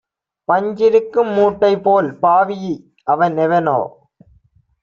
[0.49, 2.59] பஞ்சிருக்கும் மூட்டைபோல் பாவி
[3.07, 3.79] அவன்எவனோ